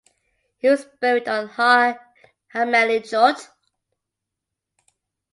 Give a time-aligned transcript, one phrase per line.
[0.57, 1.99] He was buried on Har
[2.55, 3.47] Hamenuchot.